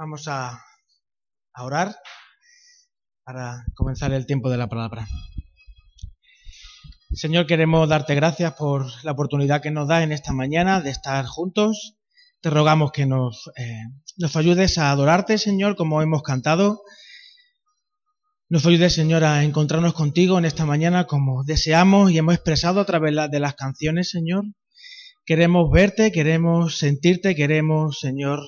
[0.00, 0.58] Vamos a,
[1.58, 1.94] orar
[3.22, 5.06] para comenzar el tiempo de la palabra.
[7.12, 11.26] Señor, queremos darte gracias por la oportunidad que nos da en esta mañana de estar
[11.26, 11.98] juntos.
[12.40, 13.82] Te rogamos que nos, eh,
[14.16, 16.80] nos ayudes a adorarte, Señor, como hemos cantado.
[18.48, 22.86] Nos ayudes, Señor, a encontrarnos contigo en esta mañana como deseamos y hemos expresado a
[22.86, 24.44] través de las canciones, Señor.
[25.26, 28.40] Queremos verte, queremos sentirte, queremos, Señor,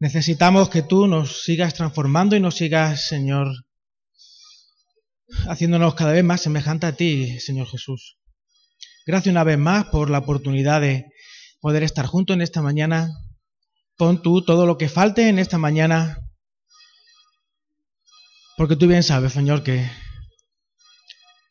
[0.00, 3.48] necesitamos que tú nos sigas transformando y nos sigas, Señor,
[5.46, 8.16] haciéndonos cada vez más semejante a ti, Señor Jesús.
[9.06, 11.04] Gracias una vez más por la oportunidad de
[11.60, 13.10] poder estar juntos en esta mañana.
[13.96, 16.18] Pon tú todo lo que falte en esta mañana,
[18.56, 19.86] porque tú bien sabes, Señor, que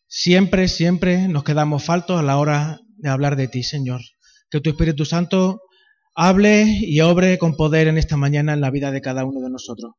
[0.07, 4.01] siempre, siempre nos quedamos faltos a la hora de hablar de ti, Señor.
[4.49, 5.61] Que tu Espíritu Santo
[6.21, 9.49] hable y obre con poder en esta mañana en la vida de cada uno de
[9.49, 9.93] nosotros.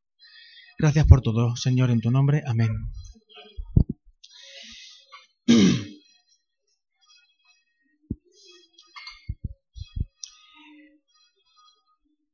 [0.78, 2.42] Gracias por todo, Señor, en tu nombre.
[2.46, 2.68] Amén.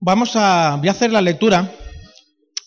[0.01, 1.73] Vamos a, voy a hacer la lectura.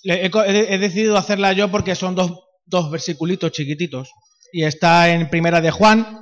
[0.04, 2.32] He, decidido hacerla yo porque son dos,
[2.66, 4.10] dos versiculitos chiquititos.
[4.54, 6.22] Y está en Primera de Juan,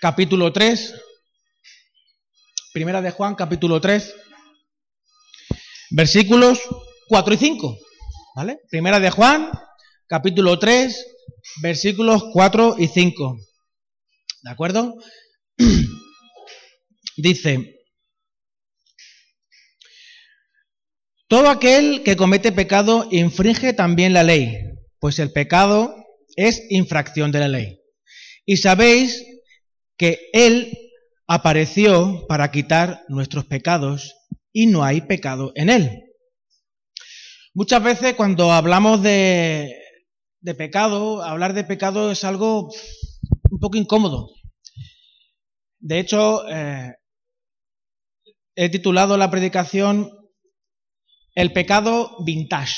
[0.00, 1.03] capítulo 3.
[2.74, 4.16] Primera de Juan, capítulo 3.
[5.92, 6.58] Versículos
[7.06, 7.78] 4 y 5.
[8.34, 8.58] ¿Vale?
[8.68, 9.48] Primera de Juan,
[10.08, 11.06] capítulo 3,
[11.62, 13.38] versículos 4 y 5.
[14.42, 14.96] ¿De acuerdo?
[17.16, 17.76] Dice,
[21.28, 24.58] todo aquel que comete pecado infringe también la ley,
[24.98, 25.94] pues el pecado
[26.34, 27.80] es infracción de la ley.
[28.44, 29.24] Y sabéis
[29.96, 30.83] que Él
[31.26, 34.14] apareció para quitar nuestros pecados
[34.52, 36.02] y no hay pecado en Él.
[37.54, 39.74] Muchas veces cuando hablamos de,
[40.40, 42.70] de pecado, hablar de pecado es algo
[43.50, 44.30] un poco incómodo.
[45.78, 46.94] De hecho, eh,
[48.56, 50.10] he titulado la predicación
[51.34, 52.76] El pecado vintage.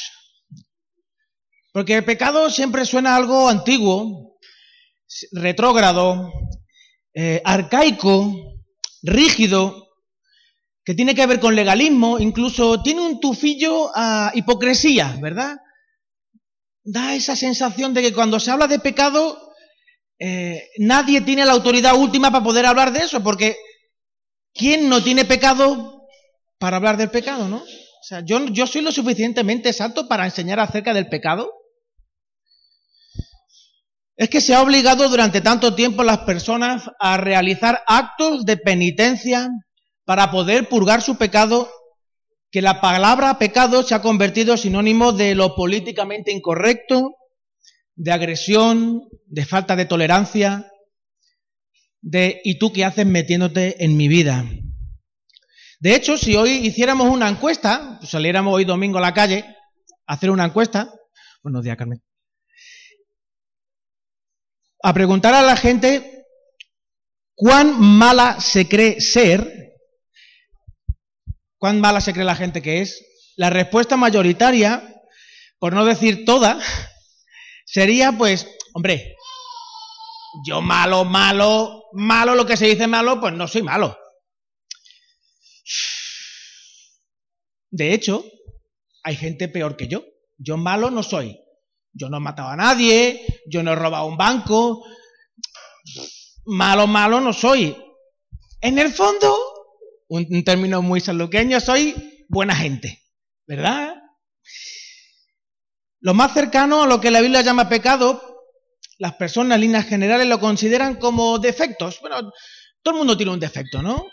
[1.72, 4.38] Porque el pecado siempre suena algo antiguo,
[5.32, 6.32] retrógrado,
[7.16, 8.32] eh, arcaico,
[9.02, 9.88] rígido,
[10.84, 15.56] que tiene que ver con legalismo, incluso tiene un tufillo a hipocresía, ¿verdad?
[16.86, 19.52] da esa sensación de que cuando se habla de pecado,
[20.20, 23.56] eh, nadie tiene la autoridad última para poder hablar de eso, porque
[24.54, 26.06] ¿quién no tiene pecado
[26.58, 27.56] para hablar del pecado, no?
[27.56, 31.52] O sea, yo, yo soy lo suficientemente santo para enseñar acerca del pecado.
[34.16, 38.56] Es que se ha obligado durante tanto tiempo a las personas a realizar actos de
[38.56, 39.50] penitencia
[40.04, 41.68] para poder purgar su pecado
[42.50, 47.16] que la palabra pecado se ha convertido sinónimo de lo políticamente incorrecto,
[47.94, 50.70] de agresión, de falta de tolerancia,
[52.00, 54.46] de ¿y tú qué haces metiéndote en mi vida?
[55.80, 59.44] De hecho, si hoy hiciéramos una encuesta, saliéramos hoy domingo a la calle
[60.06, 60.90] a hacer una encuesta,
[61.42, 62.00] buenos días Carmen,
[64.86, 66.28] a preguntar a la gente
[67.34, 69.74] cuán mala se cree ser,
[71.58, 73.04] cuán mala se cree la gente que es,
[73.34, 75.02] la respuesta mayoritaria,
[75.58, 76.60] por no decir toda,
[77.64, 79.16] sería pues, hombre,
[80.46, 83.98] yo malo, malo, malo, lo que se dice malo, pues no soy malo.
[87.72, 88.24] De hecho,
[89.02, 90.04] hay gente peor que yo.
[90.38, 91.36] Yo malo no soy.
[91.96, 94.84] Yo no he matado a nadie, yo no he robado un banco.
[96.44, 97.74] Malo, malo no soy.
[98.60, 99.34] En el fondo,
[100.08, 103.02] un, término muy saluqueño, soy buena gente,
[103.46, 103.94] ¿verdad?
[106.00, 108.44] Lo más cercano a lo que la Biblia llama pecado,
[108.98, 112.00] las personas en líneas generales lo consideran como defectos.
[112.00, 112.30] Bueno,
[112.82, 114.06] todo el mundo tiene un defecto, ¿no?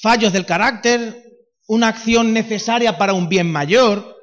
[0.00, 1.24] Fallos del carácter,
[1.66, 4.16] una acción necesaria para un bien mayor.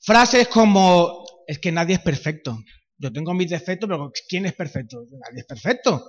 [0.00, 1.19] Frases como,
[1.50, 2.58] es que nadie es perfecto.
[2.98, 4.98] Yo tengo mis defectos, pero ¿quién es perfecto?
[5.10, 6.04] Nadie es perfecto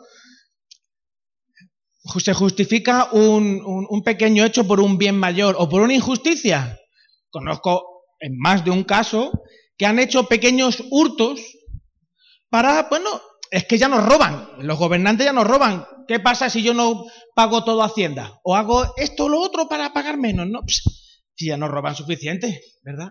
[2.20, 6.80] se justifica un, pequeño hecho por un bien mayor o por una injusticia.
[7.30, 9.32] Conozco en más de un caso
[9.78, 11.42] que han hecho pequeños hurtos
[12.50, 13.10] para, bueno,
[13.50, 15.86] es que ya nos roban, los gobernantes ya nos roban.
[16.08, 17.06] ¿Qué pasa si yo no
[17.36, 18.40] pago todo Hacienda?
[18.44, 20.62] O hago esto o lo otro para pagar menos, ¿no?
[20.68, 23.10] si ya nos roban suficiente, ¿verdad?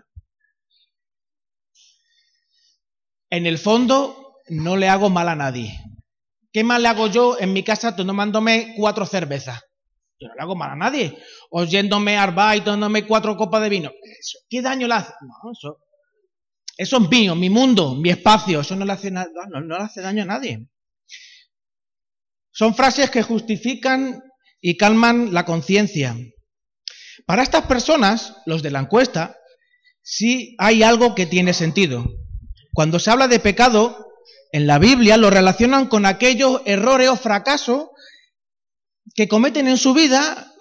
[3.31, 5.79] En el fondo, no le hago mal a nadie.
[6.53, 9.61] ¿Qué mal le hago yo en mi casa tomándome cuatro cervezas?
[10.21, 11.17] yo no le hago mal a nadie.
[11.49, 13.91] Oyéndome arba y tomándome cuatro copas de vino.
[14.47, 15.13] ¿Qué daño le hace?
[15.21, 15.79] No, eso,
[16.77, 18.61] eso es mío, mi mundo, mi espacio.
[18.61, 20.67] Eso no le hace, no, no le hace daño a nadie.
[22.51, 24.21] Son frases que justifican
[24.61, 26.15] y calman la conciencia.
[27.25, 29.35] Para estas personas, los de la encuesta,
[30.03, 32.05] sí hay algo que tiene sentido.
[32.73, 34.11] Cuando se habla de pecado,
[34.51, 37.89] en la Biblia lo relacionan con aquellos errores o fracasos
[39.15, 40.53] que cometen en su vida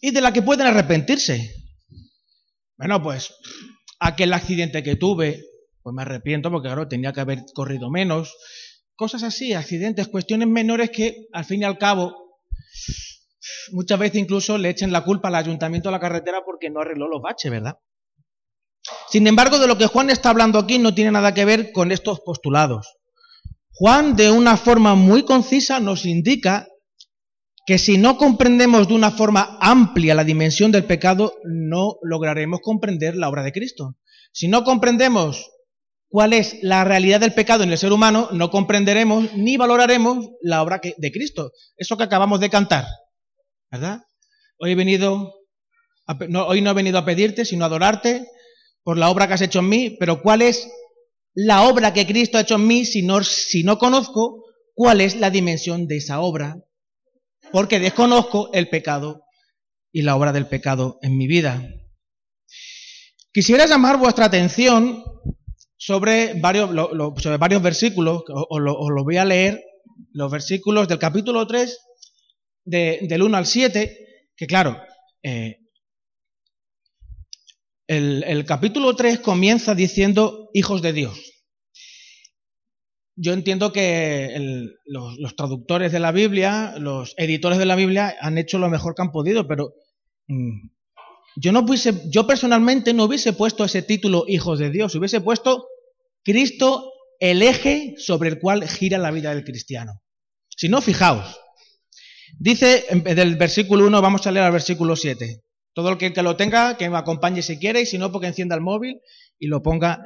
[0.00, 1.54] y de la que pueden arrepentirse.
[2.76, 3.34] Bueno, pues
[3.98, 5.42] aquel accidente que tuve,
[5.82, 8.36] pues me arrepiento porque claro, tenía que haber corrido menos.
[8.94, 12.40] Cosas así, accidentes, cuestiones menores que al fin y al cabo
[13.72, 17.08] muchas veces incluso le echen la culpa al ayuntamiento de la carretera porque no arregló
[17.08, 17.78] los baches, ¿verdad?
[19.10, 21.92] Sin embargo, de lo que Juan está hablando aquí no tiene nada que ver con
[21.92, 22.94] estos postulados.
[23.72, 26.66] Juan, de una forma muy concisa, nos indica
[27.64, 33.14] que si no comprendemos de una forma amplia la dimensión del pecado, no lograremos comprender
[33.14, 33.96] la obra de Cristo.
[34.32, 35.50] Si no comprendemos
[36.08, 40.62] cuál es la realidad del pecado en el ser humano, no comprenderemos ni valoraremos la
[40.62, 41.52] obra de Cristo.
[41.76, 42.86] Eso que acabamos de cantar,
[43.70, 44.00] ¿verdad?
[44.58, 45.34] Hoy he venido,
[46.46, 48.26] hoy no he venido a pedirte, sino a adorarte,
[48.82, 50.68] por la obra que has hecho en mí, pero ¿cuál es
[51.34, 54.44] la obra que Cristo ha hecho en mí si no, conozco
[54.74, 56.56] cuál es la dimensión de esa obra?
[57.52, 59.22] Porque desconozco el pecado
[59.92, 61.62] y la obra del pecado en mi vida.
[63.32, 65.04] Quisiera llamar vuestra atención
[65.76, 66.70] sobre varios,
[67.22, 69.62] sobre varios versículos, os lo, voy a leer,
[70.12, 71.78] los versículos del capítulo 3,
[72.64, 74.80] del 1 al 7, que claro,
[75.22, 75.58] eh,
[77.88, 81.18] el, capítulo 3 comienza diciendo hijos de Dios.
[83.16, 88.58] Yo entiendo que los, traductores de la Biblia, los editores de la Biblia han hecho
[88.58, 89.72] lo mejor que han podido, pero
[90.28, 90.68] mm,
[91.36, 91.66] yo, no
[92.10, 95.66] yo personalmente no hubiese puesto ese título hijos de Dios, hubiese puesto
[96.22, 100.02] Cristo el eje sobre el cual gira la vida del cristiano.
[100.48, 101.40] Si no, fijaos.
[102.38, 105.42] Dice del versículo 1, vamos a leer al versículo 7.
[105.78, 108.56] Todo el que, lo tenga, que me acompañe si quiere, y si no, porque encienda
[108.56, 109.00] el móvil
[109.38, 110.02] y lo ponga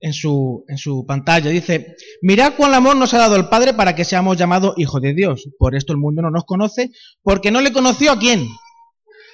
[0.00, 1.50] en su, en su pantalla.
[1.50, 5.12] Dice, mirad cuán amor nos ha dado el Padre para que seamos llamados hijos de
[5.12, 5.46] Dios.
[5.58, 8.48] Por esto el mundo no nos conoce, porque no le conoció a quién?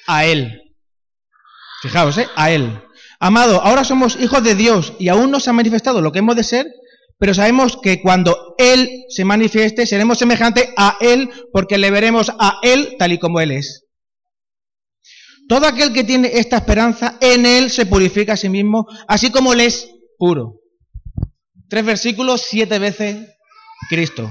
[0.08, 0.60] A Él.
[1.82, 2.26] Fijaos, ¿eh?
[2.34, 2.82] A Él.
[3.20, 6.34] Amado, ahora somos hijos de Dios y aún no se ha manifestado lo que hemos
[6.34, 6.66] de ser,
[7.16, 12.58] pero sabemos que cuando Él se manifieste seremos semejantes a Él porque le veremos a
[12.64, 13.85] Él tal y como Él es.
[15.48, 19.52] Todo aquel que tiene esta esperanza, en él se purifica a sí mismo, así como
[19.52, 19.88] él es
[20.18, 20.60] puro.
[21.68, 23.16] Tres versículos, siete veces
[23.88, 24.30] Cristo.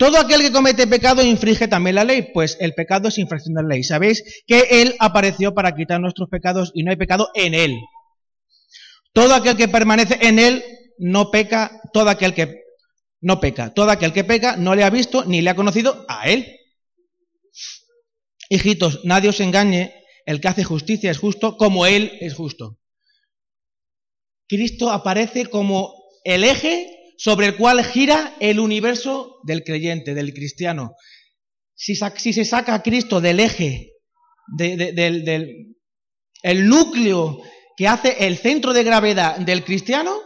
[0.00, 3.62] Todo aquel que comete pecado infringe también la ley, pues el pecado es infracción de
[3.62, 3.84] la ley.
[3.84, 7.76] Sabéis que Él apareció para quitar nuestros pecados y no hay pecado en Él.
[9.12, 10.64] Todo aquel que permanece en Él
[10.98, 12.62] no peca, todo aquel que
[13.20, 13.74] no peca.
[13.74, 16.46] Todo aquel que peca no le ha visto ni le ha conocido a Él.
[18.48, 19.99] Hijitos, nadie os engañe,
[20.30, 22.78] el que hace justicia es justo como Él es justo.
[24.48, 25.92] Cristo aparece como
[26.24, 30.94] el eje sobre el cual gira el universo del creyente, del cristiano.
[31.74, 33.92] Si, se saca a Cristo del eje,
[34.46, 35.76] del
[36.42, 37.42] el núcleo
[37.76, 40.16] que hace el centro de gravedad del cristiano,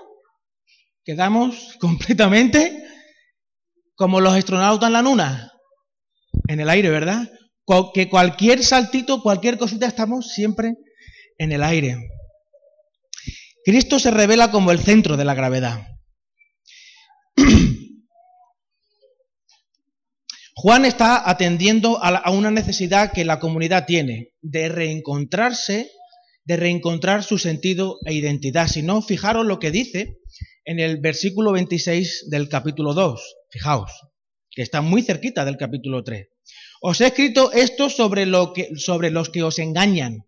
[1.04, 2.84] quedamos completamente
[3.94, 5.52] como los astronautas en la luna,
[6.48, 7.26] en el aire, ¿verdad?
[7.94, 10.74] Que cualquier saltito, cualquier cosita, estamos siempre
[11.38, 11.96] en el aire.
[13.64, 15.86] Cristo se revela como el centro de la gravedad.
[20.54, 25.90] Juan está atendiendo a, una necesidad que la comunidad tiene, de reencontrarse,
[26.44, 28.68] de reencontrar su sentido e identidad.
[28.68, 30.18] Si no, fijaros lo que dice
[30.66, 33.36] en el versículo 26 del capítulo 2.
[33.50, 33.90] Fijaos,
[34.50, 36.28] que está muy cerquita del capítulo 3.
[36.86, 40.26] Os he escrito esto sobre, lo que, sobre los que os engañan.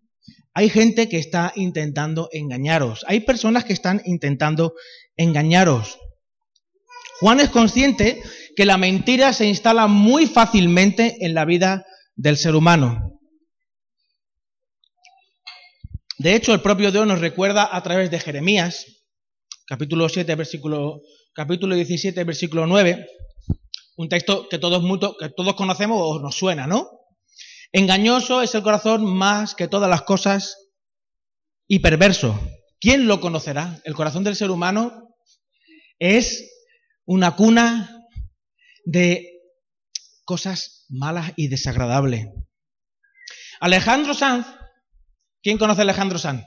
[0.55, 3.05] Hay gente que está intentando engañaros.
[3.07, 4.73] Hay personas que están intentando
[5.17, 5.99] engañaros.
[7.19, 8.23] Juan es consciente
[8.55, 11.85] que la mentira se instala muy fácilmente en la vida
[12.15, 13.19] del ser humano.
[16.17, 19.05] De hecho, el propio Dios nos recuerda a través de Jeremías,
[19.67, 21.01] capítulo 7, versículo,
[21.35, 23.05] capítulo 17, versículo 9,
[23.97, 24.81] un texto que todos,
[25.19, 26.89] que todos conocemos o nos suena, ¿no?
[27.71, 30.69] Engañoso es el corazón más que todas las cosas
[31.67, 32.39] y perverso.
[32.79, 33.81] ¿Quién lo conocerá?
[33.83, 35.15] El corazón del ser humano
[35.99, 36.49] es
[37.05, 38.05] una cuna
[38.85, 39.41] de
[40.23, 42.27] cosas malas y desagradables.
[43.59, 44.45] Alejandro Sanz,
[45.41, 46.45] ¿quién conoce a Alejandro Sanz?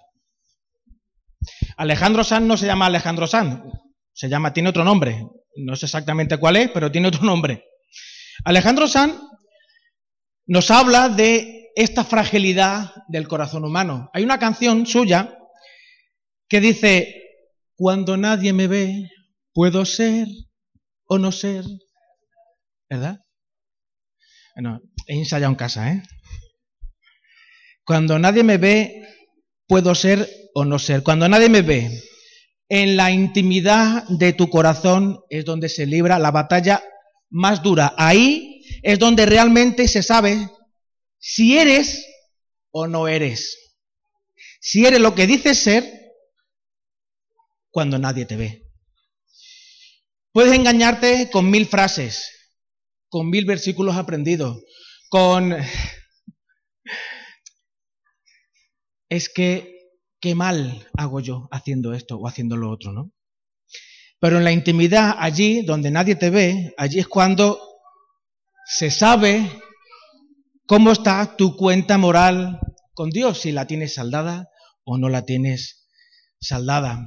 [1.77, 3.61] Alejandro Sanz no se llama Alejandro Sanz,
[4.13, 5.27] se llama, tiene otro nombre,
[5.57, 7.65] no sé exactamente cuál es, pero tiene otro nombre.
[8.45, 9.21] Alejandro Sanz
[10.47, 14.11] nos habla de esta fragilidad del corazón humano.
[14.13, 15.37] Hay una canción suya
[16.49, 17.15] que dice,
[17.77, 19.09] cuando nadie me ve,
[19.53, 20.27] puedo ser
[21.07, 21.65] o no ser,
[22.89, 23.21] ¿verdad?
[24.55, 26.03] Bueno, he ensayado en casa, ¿eh?
[27.85, 29.03] Cuando nadie me ve,
[29.67, 31.03] puedo ser o no ser.
[31.03, 31.91] Cuando nadie me ve,
[32.71, 36.83] en la intimidad de tu corazón es donde se libra la batalla
[37.29, 37.95] más dura.
[37.99, 40.49] Ahí es donde realmente se sabe
[41.19, 42.07] si eres
[42.71, 43.59] o no eres.
[44.61, 45.85] Si eres lo que dices ser
[47.71, 48.63] cuando nadie te ve.
[50.33, 52.31] Puedes engañarte con mil frases,
[53.09, 54.63] con mil versículos aprendidos,
[55.09, 55.57] con...
[59.09, 59.80] Es que,
[60.21, 63.13] qué mal hago yo haciendo esto o haciendo lo otro, ¿no?
[64.21, 67.59] Pero en la intimidad, allí donde nadie te ve, allí es cuando
[68.67, 69.51] se sabe
[70.67, 72.61] cómo está tu cuenta moral
[72.93, 74.49] con Dios, si la tienes saldada
[74.85, 75.89] o no la tienes
[76.39, 77.05] saldada.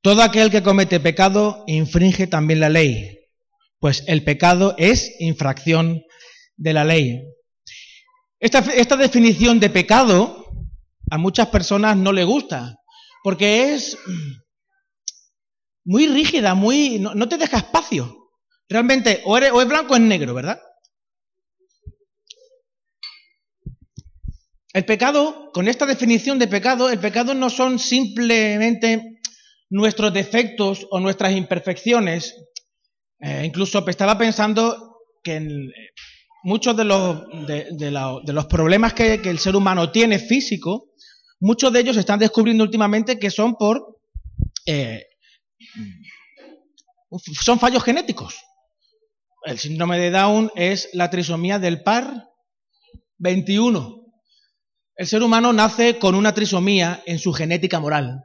[0.00, 3.20] Todo aquel que comete pecado infringe también la ley,
[3.78, 6.02] pues el pecado es infracción
[6.56, 7.22] de la ley.
[8.42, 10.46] Esta, esta definición de pecado
[11.12, 12.74] a muchas personas no le gusta,
[13.22, 13.96] porque es
[15.84, 18.32] muy rígida, muy no, te deja espacio.
[18.68, 20.60] Realmente o, es blanco o es negro, ¿verdad?
[24.72, 29.20] El pecado, con esta definición de pecado, el pecado no son simplemente
[29.70, 32.34] nuestros defectos o nuestras imperfecciones.
[33.20, 35.72] Eh, incluso estaba pensando que en
[36.42, 40.90] muchos de los, de, los problemas que, el ser humano tiene físico,
[41.40, 43.98] muchos de ellos se están descubriendo últimamente que son por...
[44.66, 45.04] Eh,
[47.42, 48.36] son fallos genéticos.
[49.44, 52.28] El síndrome de Down es la trisomía del par
[53.18, 54.02] 21.
[54.96, 58.24] El ser humano nace con una trisomía en su genética moral.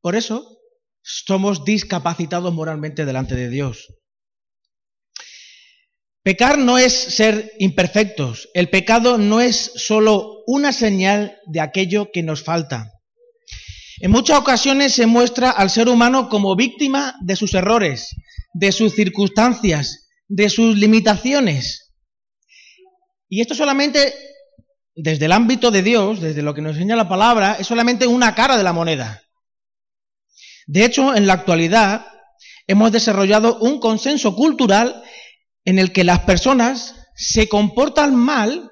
[0.00, 0.58] Por eso
[1.02, 3.88] somos discapacitados moralmente delante de Dios.
[6.22, 8.48] Pecar no es ser imperfectos.
[8.54, 12.92] El pecado no es solo una señal de aquello que nos falta.
[14.00, 18.14] En muchas ocasiones se muestra al ser humano como víctima de sus errores,
[18.52, 21.94] de sus circunstancias, de sus limitaciones.
[23.28, 24.14] Y esto solamente
[24.94, 28.34] desde el ámbito de Dios, desde lo que nos enseña la palabra, es solamente una
[28.34, 29.22] cara de la moneda.
[30.66, 32.06] De hecho, en la actualidad
[32.66, 35.02] hemos desarrollado un consenso cultural
[35.68, 38.70] en el que las personas se comportan mal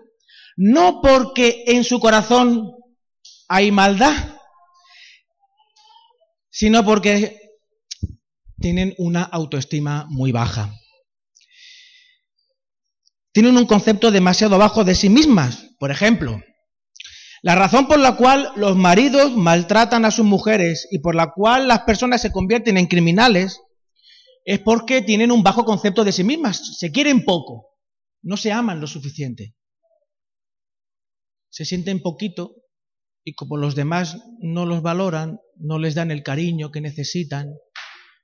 [0.57, 2.73] no porque en su corazón
[3.49, 4.15] hay maldad,
[6.49, 7.38] sino porque
[8.59, 10.73] tienen una autoestima muy baja.
[13.33, 15.67] Tienen un concepto demasiado bajo de sí mismas.
[15.79, 16.41] Por ejemplo,
[17.43, 21.69] la razón por la cual los maridos maltratan a sus mujeres y por la cual
[21.69, 23.61] las personas se convierten en criminales
[24.47, 27.67] es porque tienen un bajo concepto de sí mismas, se quieren poco,
[28.23, 29.57] no se aman lo suficiente.
[31.50, 32.55] Se sienten poquito
[33.25, 37.55] y como los demás no los valoran, no les dan el cariño que necesitan,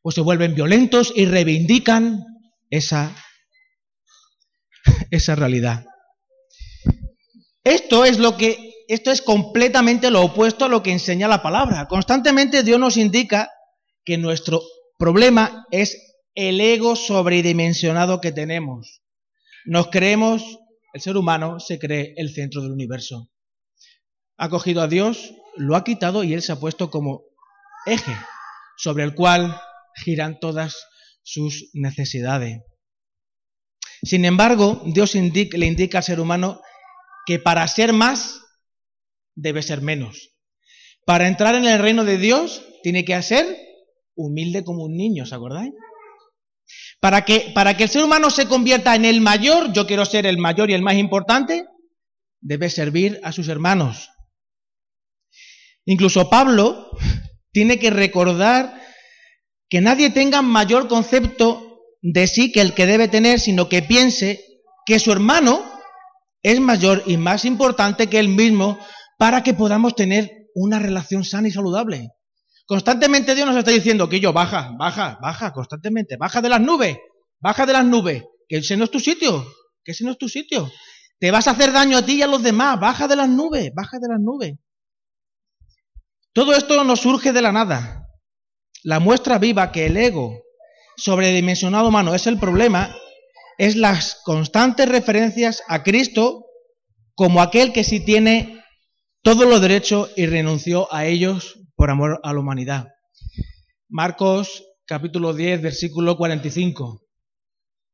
[0.00, 2.24] pues se vuelven violentos y reivindican
[2.70, 3.16] esa,
[5.10, 5.84] esa realidad.
[7.64, 11.88] Esto es lo que esto es completamente lo opuesto a lo que enseña la palabra.
[11.88, 13.50] Constantemente Dios nos indica
[14.04, 14.60] que nuestro
[14.98, 19.02] problema es el ego sobredimensionado que tenemos.
[19.64, 20.58] Nos creemos,
[20.94, 23.30] el ser humano se cree el centro del universo.
[24.36, 27.22] Ha cogido a Dios, lo ha quitado y Él se ha puesto como
[27.86, 28.16] eje
[28.76, 29.60] sobre el cual
[29.96, 30.86] giran todas
[31.22, 32.60] sus necesidades.
[34.02, 36.60] Sin embargo, Dios le indica al ser humano
[37.26, 38.40] que para ser más
[39.34, 40.30] debe ser menos.
[41.04, 43.46] Para entrar en el reino de Dios tiene que ser
[44.14, 45.72] humilde como un niño, ¿os acordáis?
[47.00, 50.26] Para que, para que el ser humano se convierta en el mayor, yo quiero ser
[50.26, 51.66] el mayor y el más importante,
[52.40, 54.10] debe servir a sus hermanos.
[55.84, 56.90] Incluso Pablo
[57.52, 58.80] tiene que recordar
[59.68, 64.44] que nadie tenga mayor concepto de sí que el que debe tener, sino que piense
[64.86, 65.64] que su hermano
[66.42, 68.78] es mayor y más importante que él mismo
[69.18, 72.10] para que podamos tener una relación sana y saludable.
[72.66, 76.96] Constantemente Dios nos está diciendo que yo baja, baja, baja, constantemente, baja de las nubes,
[77.40, 79.44] baja de las nubes, que ese no es tu sitio,
[79.84, 80.70] que ese no es tu sitio.
[81.18, 82.80] Te vas a hacer daño a ti y a los demás.
[82.80, 84.54] Baja de las nubes, baja de las nubes.
[86.32, 88.08] Todo esto no surge de la nada.
[88.82, 90.42] La muestra viva que el ego
[90.96, 92.94] sobredimensionado humano es el problema
[93.58, 96.46] es las constantes referencias a Cristo
[97.14, 98.64] como aquel que sí tiene
[99.22, 102.94] todos los derechos y renunció a ellos por amor a la humanidad.
[103.88, 107.04] Marcos capítulo 10, versículo 45.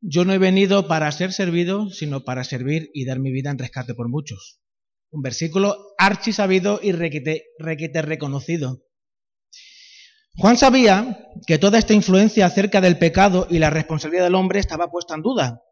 [0.03, 3.57] Yo no he venido para ser servido, sino para servir y dar mi vida en
[3.57, 4.61] rescate por muchos.
[5.11, 8.83] Un versículo archi sabido y requete, requete reconocido.
[10.37, 14.91] Juan sabía que toda esta influencia acerca del pecado y la responsabilidad del hombre estaba
[14.91, 15.63] puesta en duda.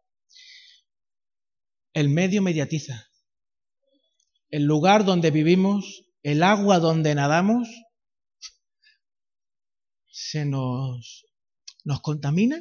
[1.93, 3.09] El medio mediatiza.
[4.49, 7.69] El lugar donde vivimos, el agua donde nadamos,
[10.19, 11.25] se nos,
[11.83, 12.57] nos contamina.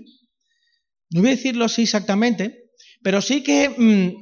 [1.10, 2.70] No voy a decirlo así exactamente,
[3.02, 4.12] pero sí que mm,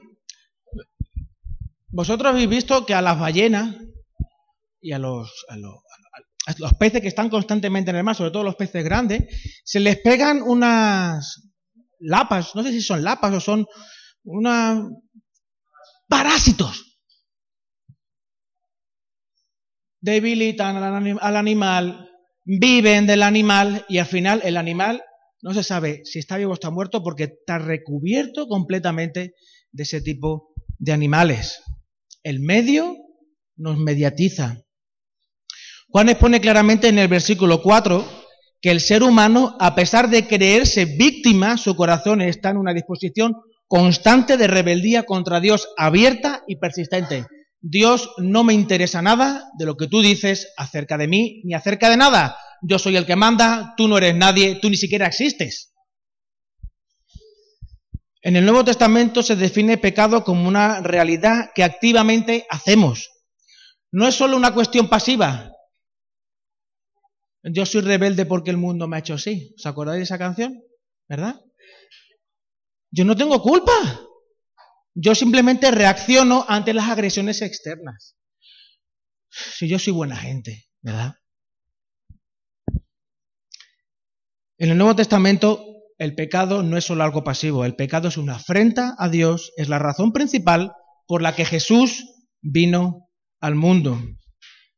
[1.89, 3.75] vosotros habéis visto que a las ballenas
[4.81, 5.75] y a los, a los,
[6.59, 9.25] los peces que están constantemente en el mar, sobre todo los peces grandes,
[9.65, 11.51] se les pegan unas
[11.99, 13.67] lapas, no sé si son lapas o son
[14.23, 14.93] unos
[16.09, 17.01] parásitos.
[20.01, 22.14] Debilitan al, animal,
[22.45, 25.03] viven del animal y al final el animal
[25.43, 29.35] no se sabe si está vivo o está muerto porque está recubierto completamente
[29.73, 31.63] de ese tipo de animales.
[32.23, 32.97] El medio
[33.57, 34.65] nos mediatiza,
[35.95, 38.05] Juan expone claramente en el versículo 4
[38.61, 43.35] que el ser humano, a pesar de creerse víctima, su corazón está en una disposición
[43.69, 47.27] constante de rebeldía contra Dios, abierta y persistente.
[47.67, 51.89] Dios no me interesa nada de lo que tú dices acerca de mí, ni acerca
[51.89, 52.37] de nada.
[52.61, 55.73] Yo soy el que manda, tú no eres nadie, tú ni siquiera existes.
[58.21, 63.11] En el Nuevo Testamento se define pecado como una realidad que activamente hacemos.
[63.91, 65.55] No es solo una cuestión pasiva,
[67.45, 69.55] yo soy rebelde porque el mundo me ha hecho así.
[69.57, 70.63] ¿Os acordáis de esa canción?
[71.09, 71.41] ¿Verdad?
[72.91, 73.73] Yo no tengo culpa.
[74.95, 78.17] Yo simplemente reacciono ante las agresiones externas.
[79.29, 81.15] Si yo soy buena gente, ¿verdad?
[84.59, 85.67] En el Nuevo Testamento
[85.99, 89.69] el pecado no es solo algo pasivo, el pecado es una afrenta a Dios, es
[89.69, 90.73] la razón principal
[91.07, 92.05] por la que Jesús
[92.41, 93.09] vino
[93.41, 94.01] al mundo.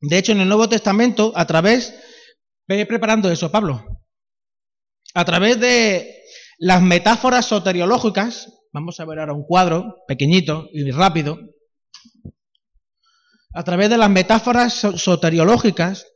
[0.01, 1.95] De hecho, en el Nuevo Testamento, a través
[2.69, 3.85] Ve preparando eso, Pablo.
[5.15, 6.25] A través de
[6.59, 11.39] las metáforas soteriológicas, vamos a ver ahora un cuadro pequeñito y rápido.
[13.55, 16.07] A través de las metáforas soteriológicas,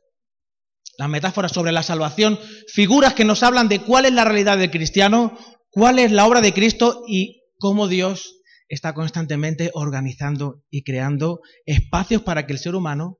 [0.99, 2.37] las metáforas sobre la salvación,
[2.71, 5.35] figuras que nos hablan de cuál es la realidad del cristiano,
[5.71, 8.35] cuál es la obra de Cristo y cómo Dios
[8.69, 13.17] está constantemente organizando y creando espacios para que el ser humano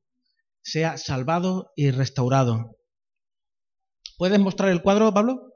[0.62, 2.78] sea salvado y restaurado.
[4.20, 5.52] ¿Puedes mostrar el cuadro, Pablo?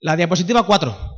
[0.00, 1.15] La diapositiva 4.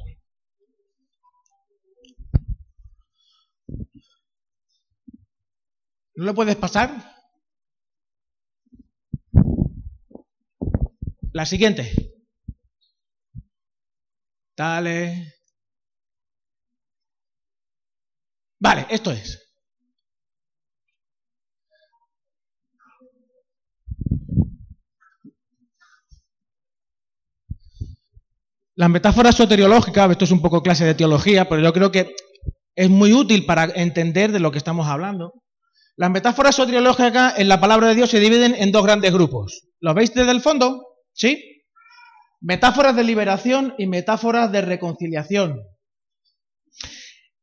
[6.18, 6.90] ¿No lo puedes pasar?
[11.32, 11.92] La siguiente.
[14.56, 15.34] Dale.
[18.58, 19.48] Vale, esto es.
[28.74, 32.12] Las metáforas soteriológicas, esto es un poco clase de teología, pero yo creo que
[32.74, 35.32] es muy útil para entender de lo que estamos hablando.
[35.98, 39.64] Las metáforas soteriológicas en la palabra de Dios se dividen en dos grandes grupos.
[39.80, 40.86] ¿Lo veis desde el fondo?
[41.12, 41.64] ¿Sí?
[42.40, 45.60] Metáforas de liberación y metáforas de reconciliación.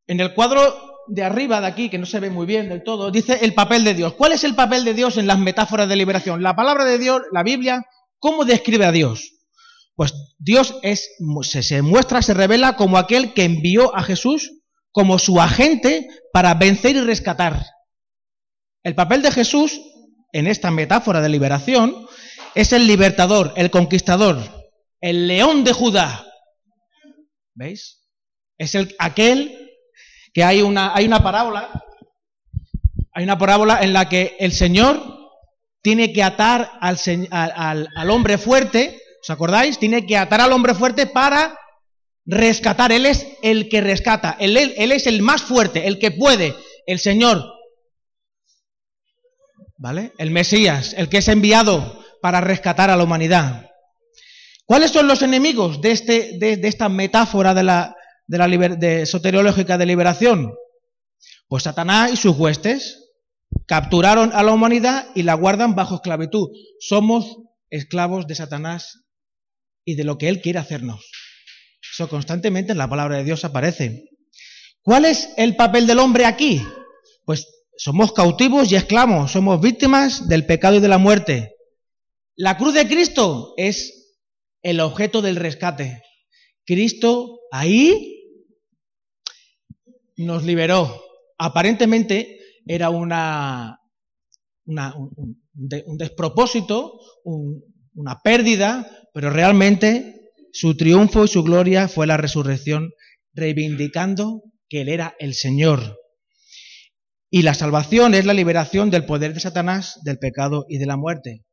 [0.07, 0.73] En el cuadro
[1.09, 3.83] de arriba de aquí, que no se ve muy bien del todo, dice el papel
[3.83, 4.13] de Dios.
[4.13, 6.41] ¿Cuál es el papel de Dios en las metáforas de liberación?
[6.41, 7.83] La palabra de Dios, la Biblia,
[8.19, 9.33] ¿cómo describe a Dios?
[9.95, 11.09] Pues Dios es,
[11.41, 14.61] se, muestra, se revela como aquel que envió a Jesús
[14.93, 17.74] como su agente para vencer y rescatar.
[18.85, 19.81] El papel de Jesús
[20.31, 22.07] en esta metáfora de liberación
[22.53, 24.37] es el libertador, el conquistador,
[25.01, 26.25] el león de Judá.
[27.53, 28.05] ¿Veis?
[28.57, 29.73] Es el, aquel
[30.33, 31.83] que hay una, hay una parábola,
[33.11, 35.03] hay una parábola en la que el Señor
[35.81, 36.97] tiene que atar al,
[37.31, 39.79] al, al hombre fuerte ¿Os acordáis?
[39.79, 41.57] Tiene que atar al hombre fuerte para
[42.27, 42.91] rescatar.
[42.91, 44.37] Él es el que rescata.
[44.39, 46.53] Él, él, es el más fuerte, el que puede.
[46.85, 47.43] El Señor.
[49.77, 50.13] ¿Vale?
[50.17, 53.69] El Mesías, el que es enviado para rescatar a la humanidad.
[54.65, 59.77] ¿Cuáles son los enemigos de, este, de, esta metáfora de la, de la de soteriológica
[59.77, 60.53] de liberación?
[61.47, 63.11] Pues Satanás y sus huestes
[63.67, 66.49] capturaron a la humanidad y la guardan bajo esclavitud.
[66.79, 67.37] Somos
[67.69, 69.03] esclavos de Satanás
[69.83, 71.11] y de lo que él quiere hacernos.
[71.93, 74.09] Eso constantemente en la palabra de Dios aparece.
[74.81, 76.61] ¿Cuál es el papel del hombre aquí?
[77.25, 81.55] Pues somos cautivos y esclavos, somos víctimas del pecado y de la muerte.
[82.35, 84.17] La cruz de Cristo es
[84.61, 86.01] el objeto del rescate.
[86.65, 88.15] Cristo ahí
[90.17, 91.01] nos liberó.
[91.37, 93.79] Aparentemente era una,
[94.65, 96.99] un, despropósito,
[97.93, 102.91] una pérdida, pero realmente su triunfo y su gloria fue la resurrección,
[103.33, 105.97] reivindicando que Él era el Señor.
[107.29, 110.97] Y la salvación es la liberación del poder de Satanás, del pecado y de la
[110.97, 111.45] muerte.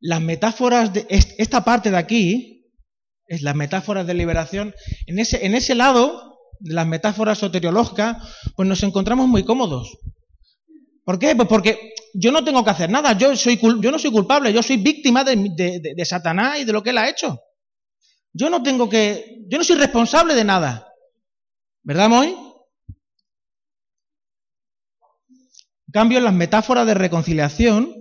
[0.00, 2.66] Las metáforas de esta parte de aquí,
[3.26, 4.74] es las metáforas de liberación,
[5.06, 8.16] en ese, en ese lado de las metáforas soteriológicas,
[8.56, 9.98] pues nos encontramos muy cómodos.
[11.04, 11.34] ¿Por qué?
[11.36, 14.62] Pues porque yo no tengo que hacer nada, yo, soy, yo no soy culpable, yo
[14.62, 15.36] soy víctima de,
[15.94, 17.38] de Satanás y de lo que él ha hecho.
[18.32, 20.86] Yo no tengo que, yo no soy responsable de nada.
[21.82, 22.34] ¿Verdad, Moy?
[25.88, 27.94] En cambio, en las metáforas de reconciliación,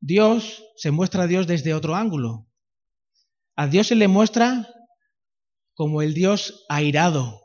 [0.00, 2.46] Dios se muestra a Dios desde otro ángulo.
[3.56, 4.68] A Dios se le muestra
[5.74, 7.40] como el Dios airado.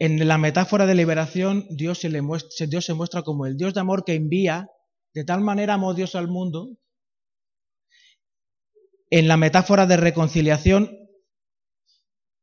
[0.00, 3.72] En la metáfora de liberación, Dios se, le muestra, Dios se muestra como el Dios
[3.72, 4.68] de amor que envía,
[5.14, 6.76] de tal manera amó Dios al mundo.
[9.10, 10.97] En la metáfora de reconciliación,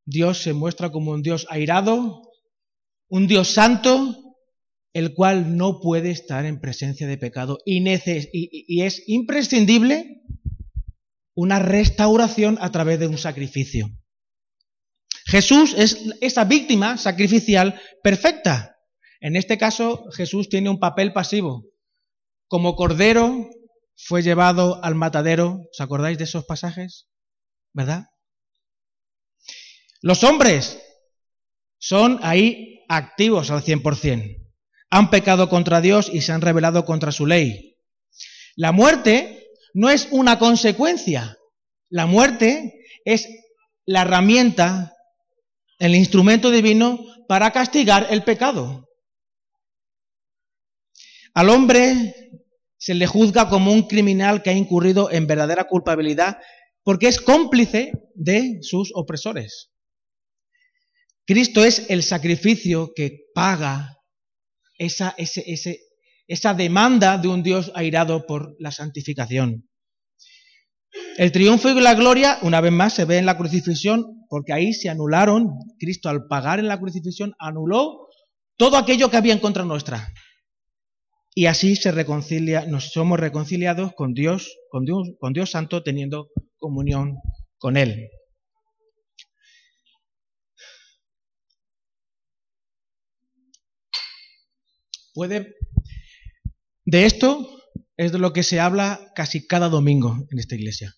[0.05, 2.21] Dios se muestra como un Dios airado,
[3.09, 4.15] un Dios santo,
[4.93, 10.21] el cual no puede estar en presencia de pecado y, y, es imprescindible
[11.33, 13.89] una restauración a través de un sacrificio.
[15.25, 18.77] Jesús es esa víctima sacrificial perfecta.
[19.19, 21.65] En este caso, Jesús tiene un papel pasivo.
[22.47, 23.49] Como cordero
[23.97, 25.61] fue llevado al matadero.
[25.71, 27.09] ¿Os acordáis de esos pasajes?
[27.73, 28.05] ¿Verdad?
[30.05, 30.79] Los hombres
[31.79, 34.37] son ahí activos al 100%.
[34.91, 37.79] Han pecado contra Dios y se han rebelado contra su ley.
[38.55, 41.39] La muerte no es una consecuencia.
[41.89, 43.27] La muerte es
[43.87, 44.93] la herramienta,
[45.79, 48.87] el instrumento divino para castigar el pecado.
[51.33, 52.13] Al hombre
[52.77, 56.37] se le juzga como un criminal que ha incurrido en verdadera culpabilidad
[56.83, 59.71] porque es cómplice de sus opresores.
[61.25, 63.97] Cristo es el sacrificio que paga
[64.77, 69.67] esa, esa demanda de un Dios airado por la santificación.
[71.17, 74.73] El triunfo y la gloria, una vez más, se ve en la crucifixión, porque ahí
[74.73, 78.07] se anularon, Cristo al pagar en la crucifixión anuló
[78.57, 80.13] todo aquello que había en contra nuestra.
[81.33, 86.29] Y así se reconcilia, nos somos reconciliados con Dios, con Dios, con Dios Santo, teniendo
[86.57, 87.17] comunión
[87.57, 88.09] con Él.
[95.15, 95.55] Puede.
[96.83, 97.49] De esto
[97.95, 100.93] es de lo que se habla casi cada domingo en esta iglesia.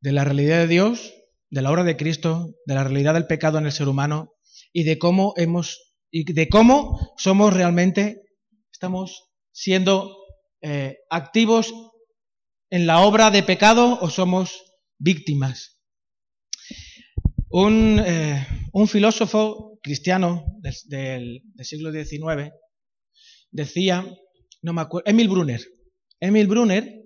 [0.00, 1.14] De la realidad de Dios,
[1.50, 4.32] de la obra de Cristo, de la realidad del pecado en el ser humano
[4.72, 8.22] y de cómo hemos y de cómo somos realmente
[8.72, 10.16] estamos siendo
[10.60, 11.72] eh, activos
[12.70, 14.64] en la obra de pecado o somos
[14.98, 15.80] víctimas.
[17.50, 22.52] Un, eh, un filósofo cristiano del, siglo XIX
[23.50, 24.04] decía,
[24.60, 25.62] no me acuerdo, Emil Brunner.
[26.20, 27.04] Emil Brunner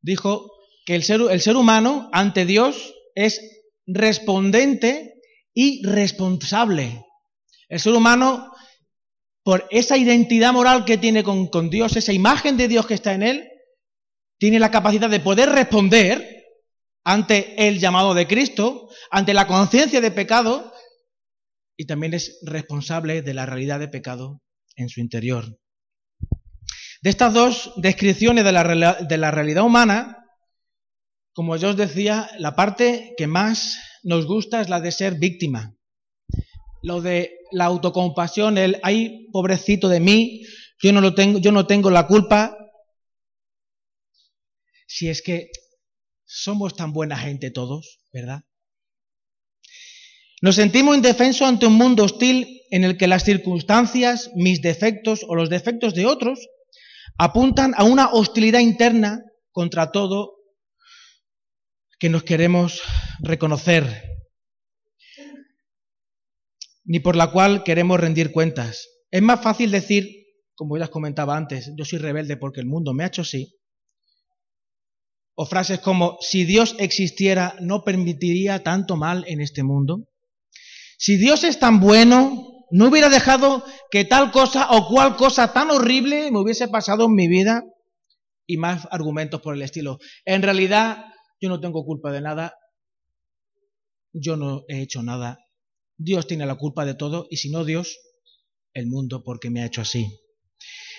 [0.00, 0.48] dijo
[0.86, 3.40] que el ser, humano ante Dios es
[3.86, 5.14] respondente
[5.52, 7.04] y responsable.
[7.68, 8.52] El ser humano,
[9.42, 13.24] por esa identidad moral que tiene con, Dios, esa imagen de Dios que está en
[13.24, 13.48] él,
[14.38, 16.24] tiene la capacidad de poder responder
[17.02, 20.71] ante el llamado de Cristo, ante la conciencia de pecado
[21.82, 24.40] y también es responsable de la realidad de pecado
[24.76, 25.58] en su interior.
[27.02, 30.24] De estas dos descripciones de la, realidad humana,
[31.32, 35.74] como yo os decía, la parte que más nos gusta es la de ser víctima.
[36.82, 40.44] Lo de la autocompasión, el ay, pobrecito de mí,
[40.80, 42.56] yo no lo tengo, yo no tengo la culpa.
[44.86, 45.50] Si es que
[46.24, 48.44] somos tan buena gente todos, ¿verdad?
[50.42, 55.36] Nos sentimos indefensos ante un mundo hostil en el que las circunstancias, mis defectos o
[55.36, 56.48] los defectos de otros
[57.16, 60.34] apuntan a una hostilidad interna contra todo
[62.00, 62.82] que nos queremos
[63.20, 63.86] reconocer,
[66.82, 68.88] ni por la cual queremos rendir cuentas.
[69.12, 70.08] Es más fácil decir,
[70.56, 73.54] como ya os comentaba antes, yo soy rebelde porque el mundo me ha hecho así.
[75.36, 80.08] O frases como, si Dios existiera, no permitiría tanto mal en este mundo.
[81.02, 85.72] Si Dios es tan bueno, no hubiera dejado que tal cosa o cual cosa tan
[85.72, 87.64] horrible me hubiese pasado en mi vida.
[88.46, 89.98] Y más argumentos por el estilo.
[90.24, 91.06] En realidad,
[91.40, 92.54] yo no tengo culpa de nada.
[94.12, 95.40] Yo no he hecho nada.
[95.98, 97.98] Dios tiene la culpa de todo y si no Dios,
[98.72, 100.06] el mundo porque me ha hecho así.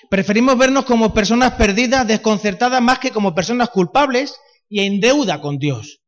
[0.09, 4.35] Preferimos vernos como personas perdidas, desconcertadas, más que como personas culpables
[4.67, 6.02] y en deuda con Dios.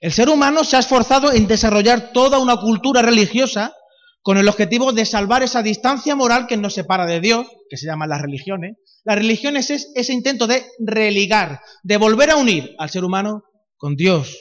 [0.00, 3.74] El ser humano se ha esforzado en desarrollar toda una cultura religiosa
[4.22, 7.86] con el objetivo de salvar esa distancia moral que nos separa de Dios, que se
[7.86, 8.76] llaman las religiones.
[9.04, 13.42] Las religiones es ese intento de religar, de volver a unir al ser humano
[13.76, 14.36] con Dios.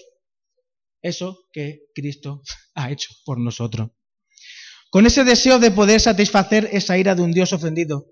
[1.01, 2.41] Eso que Cristo
[2.75, 3.89] ha hecho por nosotros.
[4.89, 8.05] Con ese deseo de poder satisfacer esa ira de un Dios ofendido,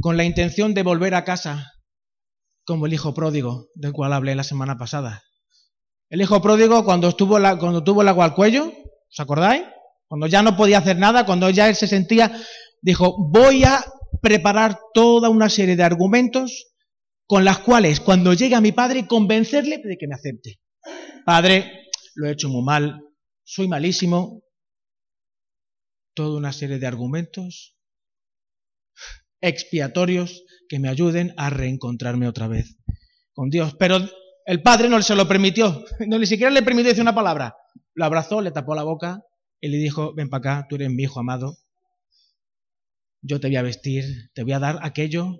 [0.00, 1.72] con la intención de volver a casa,
[2.64, 5.22] como el hijo pródigo del cual hablé la semana pasada.
[6.10, 9.62] El hijo pródigo cuando, estuvo la, cuando tuvo el agua al cuello, ¿os acordáis?
[10.08, 12.36] Cuando ya no podía hacer nada, cuando ya él se sentía,
[12.82, 13.80] dijo, voy a
[14.20, 16.66] preparar toda una serie de argumentos
[17.26, 20.60] con las cuales cuando llegue a mi padre convencerle de que me acepte.
[21.24, 23.00] Padre, lo he hecho muy mal,
[23.44, 24.42] soy malísimo.
[26.12, 27.76] Toda una serie de argumentos
[29.40, 32.76] expiatorios que me ayuden a reencontrarme otra vez
[33.32, 33.76] con Dios.
[33.78, 34.00] Pero
[34.50, 37.54] el padre no se lo permitió, no ni siquiera le permitió decir una palabra.
[37.94, 39.22] Lo abrazó, le tapó la boca
[39.60, 41.56] y le dijo, ven para acá, tú eres mi hijo amado.
[43.22, 45.36] Yo te voy a vestir, te voy a dar aquello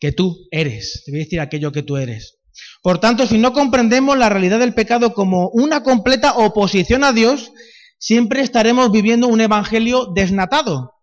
[0.00, 2.40] que tú eres, te voy a decir aquello que tú eres.
[2.82, 7.52] Por tanto, si no comprendemos la realidad del pecado como una completa oposición a Dios,
[7.98, 10.98] siempre estaremos viviendo un evangelio desnatado,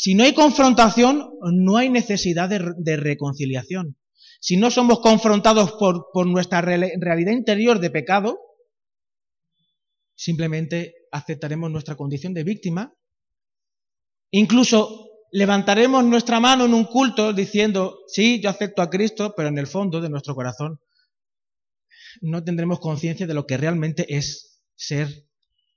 [0.00, 3.96] si no hay confrontación, no hay necesidad de, reconciliación.
[4.40, 8.38] Si no somos confrontados por, nuestra realidad interior de pecado,
[10.14, 12.94] simplemente aceptaremos nuestra condición de víctima.
[14.30, 19.58] Incluso levantaremos nuestra mano en un culto diciendo, sí, yo acepto a Cristo, pero en
[19.58, 20.80] el fondo de nuestro corazón
[22.20, 25.28] no tendremos conciencia de lo que realmente es ser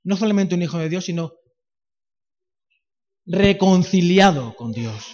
[0.04, 1.34] no solamente un hijo de Dios, sino
[3.26, 5.14] reconciliado con Dios.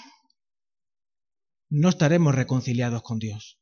[1.69, 3.59] No estaremos reconciliados con Dios.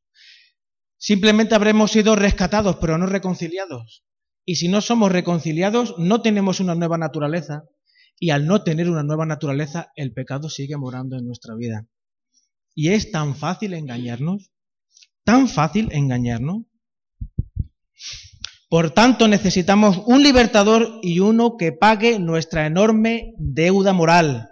[0.97, 4.03] Simplemente habremos sido rescatados, pero no reconciliados.
[4.45, 7.63] Y si no somos reconciliados, no tenemos una nueva naturaleza.
[8.19, 11.87] Y al no tener una nueva naturaleza, el pecado sigue morando en nuestra vida.
[12.73, 14.51] Y es tan fácil engañarnos,
[15.23, 16.63] tan fácil engañarnos.
[18.69, 24.49] Por tanto, necesitamos un libertador y uno que pague nuestra enorme deuda moral.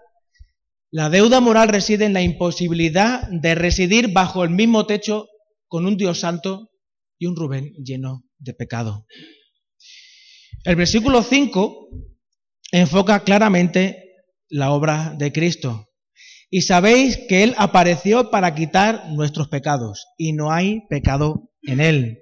[0.96, 5.28] La deuda moral reside en la imposibilidad de residir bajo el mismo techo
[5.68, 6.70] con un Dios santo
[7.18, 9.08] y un Rubén lleno de pecado.
[10.64, 11.90] El versículo 5
[12.74, 14.04] enfoca claramente
[14.50, 15.88] la obra de Cristo.
[16.52, 22.20] Y sabéis que Él apareció para quitar nuestros pecados y no hay pecado en Él.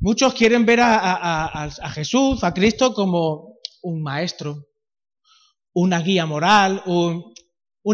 [0.00, 4.66] Muchos quieren ver a, Jesús, a Cristo, como un maestro,
[5.72, 7.37] una guía moral, un,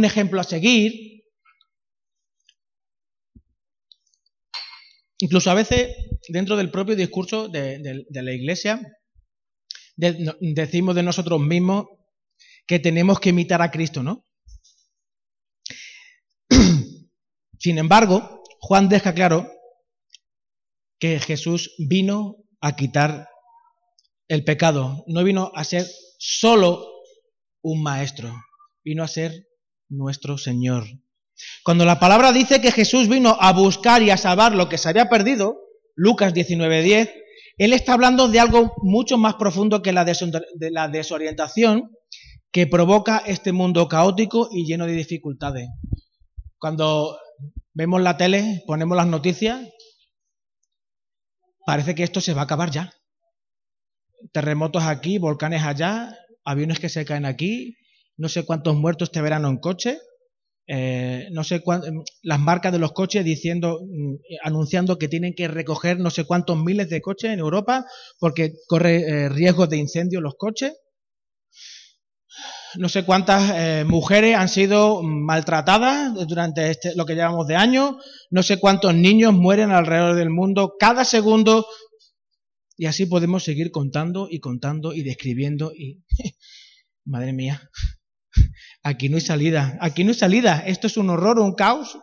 [0.04, 1.22] ejemplo a seguir.
[5.18, 5.94] Incluso a veces,
[6.28, 8.80] dentro del propio discurso de, la Iglesia,
[9.96, 11.86] decimos de nosotros mismos
[12.66, 14.26] que tenemos que imitar a Cristo, ¿no?
[17.60, 19.48] Sin embargo, Juan deja claro
[20.98, 23.28] que Jesús vino a quitar
[24.28, 25.04] el pecado.
[25.06, 25.86] No vino a ser
[26.18, 26.84] solo
[27.62, 28.34] un maestro,
[28.82, 29.46] vino a ser
[29.88, 30.84] nuestro Señor.
[31.64, 34.88] Cuando la palabra dice que Jesús vino a buscar y a salvar lo que se
[34.88, 35.56] había perdido,
[35.94, 37.12] Lucas 19:10,
[37.58, 40.04] Él está hablando de algo mucho más profundo que la,
[40.70, 41.90] la desorientación
[42.52, 45.68] que provoca este mundo caótico y lleno de dificultades.
[46.58, 47.18] Cuando
[47.72, 49.68] vemos la tele, ponemos las noticias,
[51.66, 52.92] parece que esto se va a acabar ya.
[54.32, 57.76] Terremotos aquí, volcanes allá, aviones que se caen aquí,
[58.16, 59.98] no sé cuántos muertos este verano en coche,
[60.66, 65.46] eh, no sé cuántas, las marcas de los coches diciendo, mm, anunciando que tienen que
[65.46, 67.84] recoger no sé cuántos miles de coches en Europa
[68.18, 70.74] porque corre eh, riesgos de incendio los coches.
[72.76, 77.98] No sé cuántas eh, mujeres han sido maltratadas durante este, lo que llevamos de año.
[78.30, 81.66] No sé cuántos niños mueren alrededor del mundo cada segundo
[82.76, 86.02] Y así podemos seguir contando y contando y describiendo y...
[87.06, 87.70] Madre mía,
[88.82, 91.98] aquí no hay salida, aquí no hay salida, esto es un horror, un caos.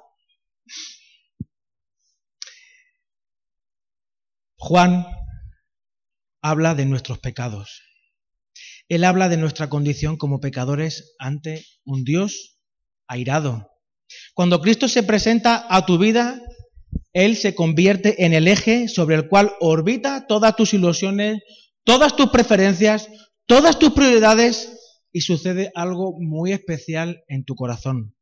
[4.57, 5.07] Juan
[6.41, 7.81] habla de nuestros pecados.
[8.89, 12.57] Él habla de nuestra condición como pecadores ante un Dios
[13.07, 13.71] airado.
[14.33, 16.41] Cuando Cristo se presenta a tu vida,
[17.13, 21.41] Él se convierte en el eje sobre el cual orbita todas tus ilusiones,
[21.83, 23.07] todas tus preferencias,
[23.45, 24.80] todas tus prioridades
[25.11, 28.15] y sucede algo muy especial en tu corazón.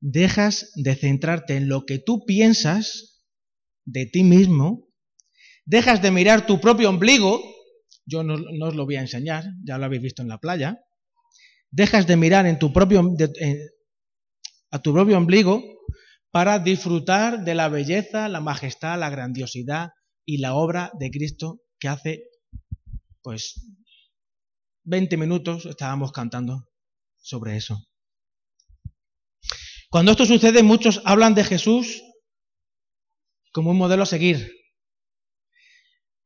[0.00, 3.24] Dejas de centrarte en lo que tú piensas
[3.84, 4.86] de ti mismo,
[5.64, 7.40] dejas de mirar tu propio ombligo,
[8.06, 10.78] yo no, os lo voy a enseñar, ya lo habéis visto en la playa,
[11.70, 13.02] dejas de mirar en tu propio,
[14.70, 15.62] a tu propio ombligo
[16.30, 19.88] para disfrutar de la belleza, la majestad, la grandiosidad
[20.24, 22.24] y la obra de Cristo que hace
[23.22, 23.54] pues
[24.88, 26.66] 20 minutos estábamos cantando
[27.18, 27.86] sobre eso.
[29.90, 32.02] Cuando esto sucede, muchos hablan de Jesús
[33.52, 34.50] como un modelo a seguir.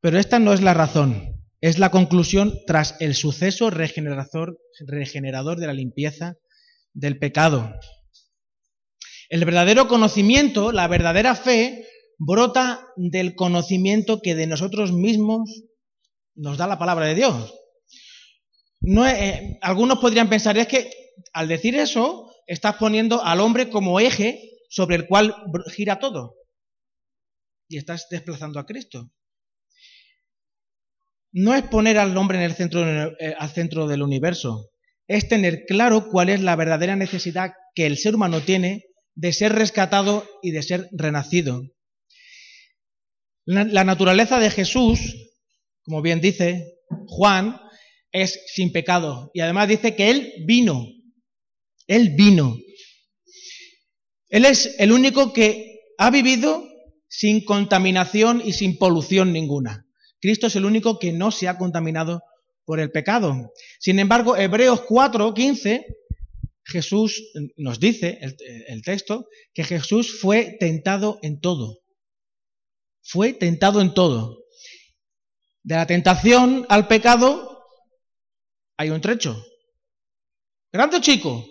[0.01, 5.67] Pero esta no es la razón, es la conclusión tras el suceso regenerador, regenerador de
[5.67, 6.35] la limpieza
[6.93, 7.73] del pecado.
[9.29, 11.87] El verdadero conocimiento, la verdadera fe,
[12.19, 15.65] brota del conocimiento que de nosotros mismos
[16.35, 17.55] nos da la palabra de Dios.
[18.85, 20.91] Eh, algunos podrían pensar, es que
[21.33, 25.35] al decir eso, estás poniendo al hombre como eje sobre el cual
[25.71, 26.35] gira todo.
[27.69, 29.11] Y estás desplazando a Cristo.
[31.33, 32.83] No es poner al hombre en el centro,
[33.19, 34.71] eh, al centro del universo,
[35.07, 39.53] es tener claro cuál es la verdadera necesidad que el ser humano tiene de ser
[39.53, 41.63] rescatado y de ser renacido.
[43.45, 45.33] la naturaleza de Jesús,
[45.83, 47.61] como bien dice Juan,
[48.13, 49.31] es sin pecado.
[49.35, 50.87] Y además dice que Él vino.
[51.87, 52.57] Él vino.
[54.29, 56.69] Él es el único que ha vivido
[57.09, 59.87] sin contaminación y sin polución ninguna.
[60.21, 62.23] Cristo es el único que no se ha contaminado
[62.65, 63.53] por el pecado.
[63.81, 65.87] Sin embargo, Hebreos 4, 15,
[66.65, 68.37] Jesús nos dice, el,
[68.69, 71.81] el texto, que Jesús fue tentado en todo.
[73.03, 74.39] Fue tentado en todo.
[75.65, 77.52] De la tentación al pecado
[78.77, 79.45] hay un trecho.
[80.73, 81.47] Grande o chico,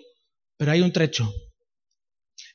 [0.58, 1.32] pero hay un trecho.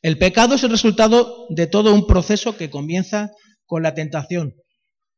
[0.02, 3.30] El pecado es el resultado de todo un proceso que comienza
[3.64, 4.54] con la tentación.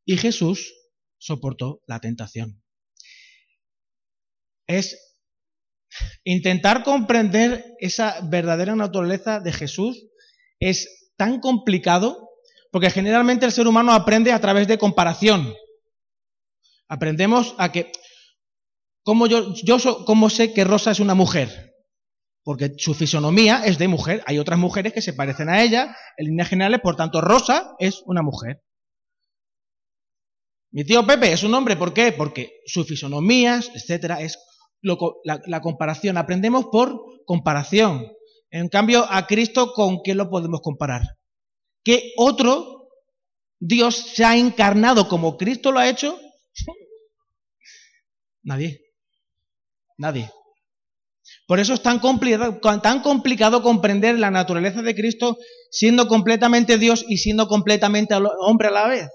[0.05, 0.75] Y Jesús
[1.19, 2.63] soportó la tentación.
[4.67, 5.17] Es
[6.25, 10.07] intentar comprender esa verdadera naturaleza de Jesús
[10.61, 12.29] es tan complicado
[12.71, 15.55] porque generalmente el ser humano aprende a través de comparación.
[16.89, 17.91] Aprendemos a que
[19.09, 21.75] ¿Cómo yo, yo cómo sé que Rosa es una mujer?
[22.42, 24.23] Porque su fisonomía es de mujer.
[24.27, 28.03] Hay otras mujeres que se parecen a ella en líneas generales, por tanto, Rosa es
[28.05, 28.61] una mujer.
[30.71, 32.12] Mi tío Pepe es un hombre, ¿por qué?
[32.12, 34.38] Porque su fisonomía, etcétera, es
[34.83, 36.18] la, la comparación.
[36.18, 38.12] Aprendemos por comparación.
[38.51, 41.01] En cambio, a Cristo, ¿con qué lo podemos comparar?
[41.83, 42.90] ¿Qué otro
[43.59, 46.21] Dios se ha encarnado como Cristo lo ha hecho?
[48.42, 48.88] Nadie.
[49.99, 50.31] Nadie.
[51.47, 55.37] Por eso es tan complicado, comprender la naturaleza de Cristo
[55.71, 59.09] siendo completamente Dios y siendo completamente hombre a la vez.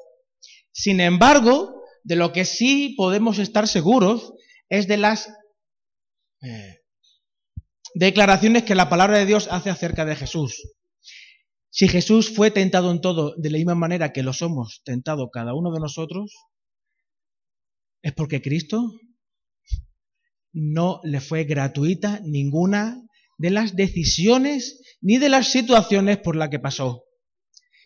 [0.71, 4.33] Sin embargo, de lo que sí podemos estar seguros
[4.69, 5.29] es de las
[6.41, 6.81] eh,
[7.95, 10.73] declaraciones que la palabra de Dios hace acerca de Jesús.
[11.69, 15.55] Si Jesús fue tentado en todo de la misma manera que lo somos tentado cada
[15.55, 16.31] uno de nosotros,
[18.03, 18.91] es porque Cristo
[20.53, 23.01] no le fue gratuita ninguna
[23.37, 27.03] de las decisiones ni de las situaciones por las que pasó.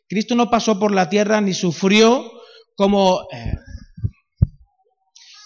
[0.08, 2.32] Cristo no pasó por la tierra ni sufrió
[2.76, 3.54] como, eh,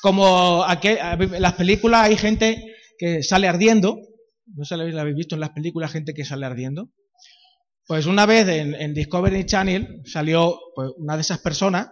[0.02, 2.64] como en las películas hay gente
[2.98, 3.98] que sale ardiendo.
[4.54, 6.90] ¿No se lo habéis visto en las películas gente que sale ardiendo?
[7.88, 11.90] Pues una vez en, Discovery Channel salió pues, una de esas personas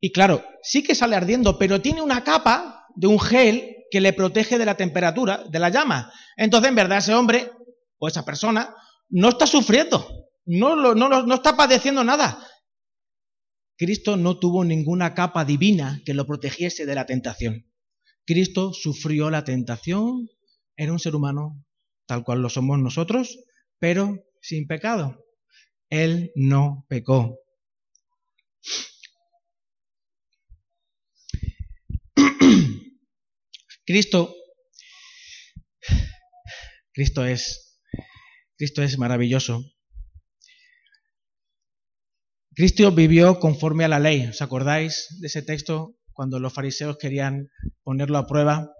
[0.00, 4.14] y claro, sí que sale ardiendo, pero tiene una capa de un gel que le
[4.14, 6.10] protege de la temperatura, de la llama.
[6.38, 7.52] Entonces, en verdad, ese hombre
[7.98, 8.74] o esa persona
[9.10, 12.42] no está sufriendo, no, no, está padeciendo nada.
[13.76, 17.70] Cristo no tuvo ninguna capa divina que lo protegiese de la tentación.
[18.24, 20.30] Cristo sufrió la tentación,
[20.74, 21.62] era un ser humano
[22.06, 23.40] tal cual lo somos nosotros,
[23.78, 25.22] pero sin pecado.
[25.90, 27.38] Él no pecó.
[33.84, 34.34] Cristo,
[36.92, 37.80] Cristo es,
[38.56, 39.64] Cristo es maravilloso.
[42.54, 44.26] Cristo vivió conforme a la ley.
[44.26, 47.48] ¿Os acordáis de ese texto cuando los fariseos querían
[47.82, 48.70] ponerlo a prueba?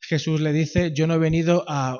[0.00, 1.98] Jesús le dice, yo no he venido a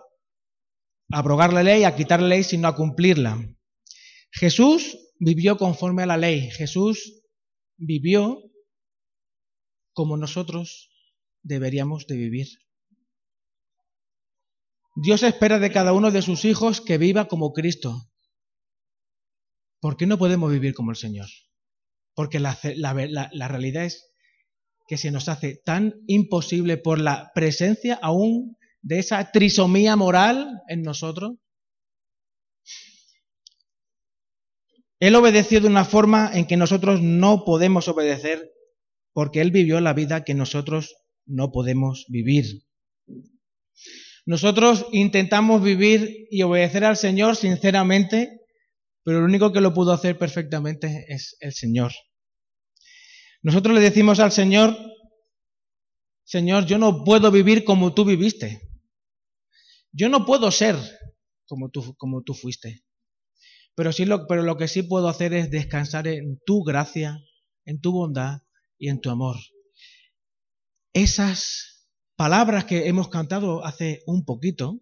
[1.11, 3.39] abrogar la ley, a quitar la ley, sino a cumplirla.
[4.31, 6.51] Jesús vivió conforme a la ley.
[6.51, 7.23] Jesús
[7.79, 8.43] vivió
[9.95, 10.92] como nosotros
[11.43, 12.49] deberíamos de vivir.
[14.95, 18.11] Dios espera de cada uno de sus hijos que viva como Cristo.
[19.81, 21.27] ¿Por qué no podemos vivir como el Señor?
[22.15, 22.59] Porque la,
[23.49, 24.13] realidad es
[24.87, 30.83] que se nos hace tan imposible por la presencia aún de esa trisomía moral en
[30.83, 31.33] nosotros.
[35.01, 38.53] Él obedeció de una forma en que nosotros no podemos obedecer
[39.13, 40.95] porque Él vivió la vida que nosotros
[41.27, 42.65] no podemos vivir.
[44.25, 48.41] Nosotros intentamos vivir y obedecer al Señor sinceramente,
[49.03, 51.93] pero el único que lo pudo hacer perfectamente es el Señor.
[53.43, 54.77] Nosotros le decimos al Señor,
[56.25, 58.63] Señor, yo no puedo vivir como tú viviste.
[59.91, 60.77] Yo no puedo ser
[61.47, 62.85] como tú, como tú fuiste.
[63.75, 67.19] Pero, sí lo, pero lo que sí puedo hacer es descansar en tu gracia,
[67.65, 68.43] en tu bondad
[68.79, 69.37] y en tu amor.
[70.95, 74.81] Esas palabras que hemos cantado hace un poquito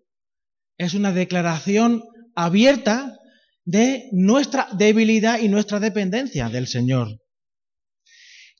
[0.76, 2.02] es una declaración
[2.34, 3.16] abierta
[3.64, 7.20] de nuestra debilidad y nuestra dependencia del Señor.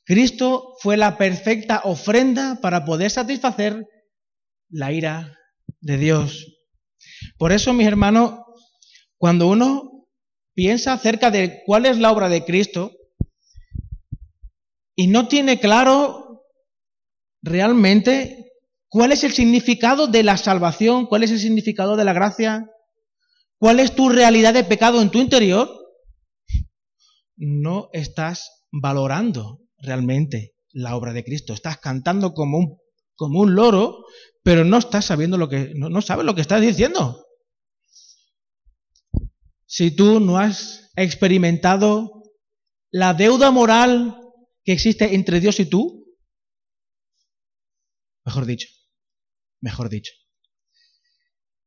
[0.05, 3.85] Cristo fue la perfecta ofrenda para poder satisfacer
[4.69, 5.37] la ira
[5.79, 6.47] de Dios.
[7.37, 8.39] Por eso, mis hermanos,
[9.17, 10.07] cuando uno
[10.53, 12.91] piensa acerca de cuál es la obra de Cristo
[14.95, 16.20] y no tiene claro
[17.41, 18.51] realmente
[18.89, 22.69] cuál es el significado de la salvación, cuál es el significado de la gracia,
[23.57, 25.69] cuál es tu realidad de pecado en tu interior,
[27.37, 31.53] no estás valorando realmente la obra de Cristo.
[31.53, 32.77] Estás cantando como un,
[33.15, 34.05] como un loro,
[34.43, 37.25] pero no estás sabiendo lo que, no, no sabes lo que estás diciendo.
[39.65, 42.23] Si tú no has experimentado
[42.91, 44.17] la deuda moral
[44.63, 46.00] que existe entre Dios y tú,
[48.25, 48.67] mejor dicho,
[49.61, 50.13] mejor dicho.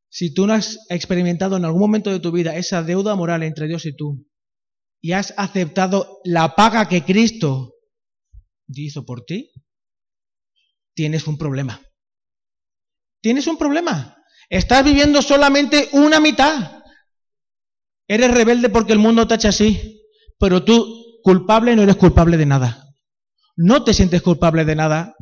[0.08, 3.66] Si tú no has experimentado en algún momento de tu vida esa deuda moral entre
[3.66, 4.26] Dios y tú,
[5.00, 7.74] y has aceptado la paga que Cristo
[8.68, 9.52] hizo por ti,
[10.94, 11.80] tienes un problema.
[13.20, 14.16] Tienes un problema.
[14.48, 16.82] Estás viviendo solamente una mitad.
[18.06, 20.02] Eres rebelde porque el mundo te echa así,
[20.38, 22.94] pero tú culpable no eres culpable de nada.
[23.56, 25.13] No te sientes culpable de nada,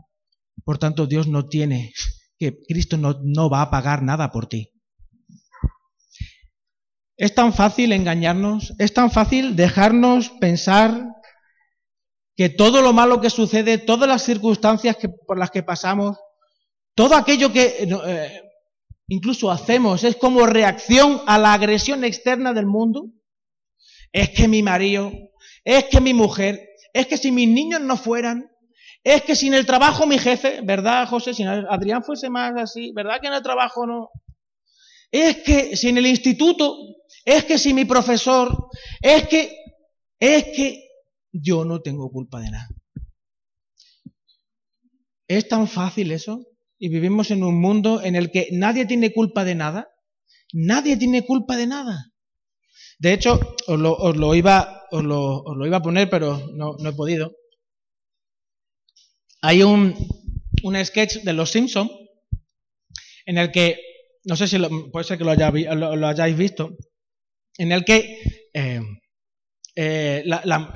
[0.65, 1.93] por tanto Dios no tiene,
[2.39, 4.71] que Cristo no, no va a pagar nada por ti.
[7.17, 11.07] Es tan fácil engañarnos, es tan fácil dejarnos pensar
[12.37, 16.17] que todo lo malo que sucede, todas las circunstancias que, por las que pasamos,
[16.95, 18.43] todo aquello que eh,
[19.09, 23.11] incluso hacemos es como reacción a la agresión externa del mundo.
[24.13, 25.13] Es que mi marido,
[25.65, 28.52] es que mi mujer, es que si mis niños no fueran,
[29.05, 31.35] es que sin el trabajo mi jefe, ¿verdad, José?
[31.35, 34.11] Si Adrián fuese más así, ¿verdad que en el trabajo no?
[35.11, 36.77] Es que si en el instituto,
[37.25, 38.69] es que si mi profesor,
[39.01, 39.57] es que,
[40.19, 40.89] es que,
[41.33, 42.69] yo no tengo culpa de nada.
[45.27, 46.45] ¿Es tan fácil eso?
[46.79, 49.89] Y vivimos en un mundo en el que nadie tiene culpa de nada.
[50.53, 52.13] Nadie tiene culpa de nada.
[52.99, 57.33] De hecho, os lo, iba, os lo, iba a poner, pero no, he podido.
[59.43, 59.95] Hay un,
[60.63, 61.91] un sketch de Los Simpson
[63.27, 63.79] en el que,
[64.25, 64.59] no sé si
[64.93, 65.31] puede ser que lo,
[66.07, 66.77] hayáis visto,
[67.59, 68.19] en el que
[68.55, 68.81] eh,
[69.77, 70.25] eh,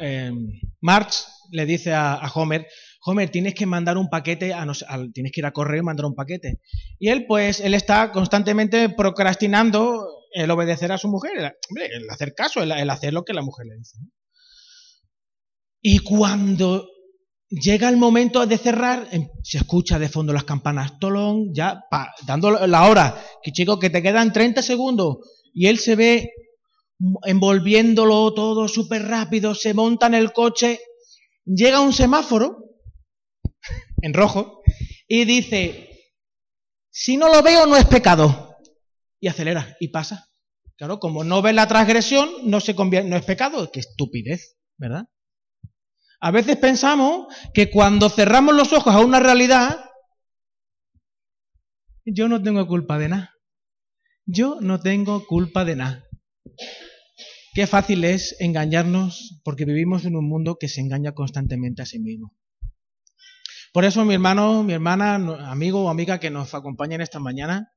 [0.00, 0.32] eh,
[0.80, 1.14] March
[1.52, 2.66] le dice a, Homer,
[3.04, 4.66] Homer, tienes que mandar un paquete, a,
[5.12, 6.60] tienes que ir a correo y mandar un paquete.
[6.98, 12.62] Y él, pues, él está constantemente procrastinando el obedecer a su mujer, el, hacer caso,
[12.62, 13.98] el, hacer lo que la mujer le dice.
[15.80, 16.88] Y cuando
[17.48, 21.84] llega el momento de cerrar, em, se escucha de fondo las campanas, tolón, ya,
[22.26, 25.18] dando la hora, que chico, que te quedan 30 segundos,
[25.52, 26.30] y él se ve
[27.24, 30.80] envolviéndolo todo súper rápido, se monta en el coche,
[31.44, 32.58] llega un semáforo
[34.02, 34.62] en rojo
[35.06, 35.86] y dice,
[36.90, 38.56] si no lo veo no es pecado.
[39.20, 40.28] Y acelera y pasa.
[40.76, 45.04] Claro, como no ve la transgresión, no, se convierte, no es pecado, qué estupidez, ¿verdad?
[46.20, 49.84] A veces pensamos que cuando cerramos los ojos a una realidad,
[52.04, 53.34] yo no tengo culpa de nada.
[54.24, 56.04] Yo no tengo culpa de nada.
[57.54, 61.98] Qué fácil es engañarnos porque vivimos en un mundo que se engaña constantemente a sí
[61.98, 62.34] mismo.
[63.72, 65.16] Por eso, mi hermano, mi hermana,
[65.50, 67.72] amigo o amiga que nos acompañan esta mañana,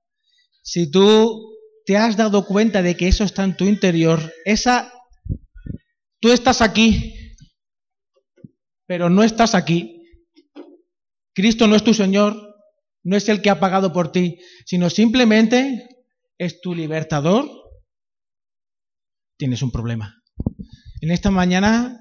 [0.61, 4.93] si tú te has dado cuenta de que eso está en tu interior, esa,
[6.19, 7.18] tú estás aquí,
[8.89, 10.01] pero no estás aquí.
[11.35, 12.55] Cristo no es tu Señor,
[13.03, 15.87] no es el que ha pagado por ti, sino simplemente
[16.39, 17.47] es tu libertador,
[19.37, 20.15] tienes un problema.
[21.01, 21.99] En esta mañana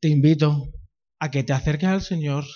[0.00, 0.72] te invito
[1.20, 2.46] a que te acerques al Señor,